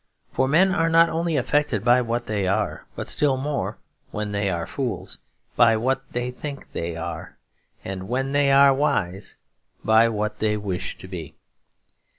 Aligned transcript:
For 0.31 0.47
men 0.47 0.73
are 0.73 0.89
not 0.89 1.09
only 1.09 1.37
affected 1.37 1.85
by 1.85 2.01
what 2.01 2.25
they 2.25 2.47
are; 2.47 2.87
but 2.95 3.07
still 3.07 3.37
more, 3.37 3.77
when 4.09 4.31
they 4.31 4.49
are 4.49 4.65
fools, 4.65 5.19
by 5.55 5.77
what 5.77 6.01
they 6.11 6.31
think 6.31 6.71
they 6.73 6.95
are; 6.95 7.37
and 7.85 8.07
when 8.09 8.31
they 8.31 8.51
are 8.51 8.73
wise, 8.73 9.37
by 9.85 10.09
what 10.09 10.39
they 10.39 10.57
wish 10.57 10.97
to 10.97 11.07
be. 11.07 11.35